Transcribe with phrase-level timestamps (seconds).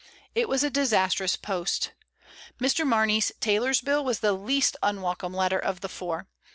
[0.33, 1.91] It was a disastrous post.
[2.59, 2.87] Mr.
[2.87, 6.25] Mar ney's tailor's bill was the least unwelcome letter of the four.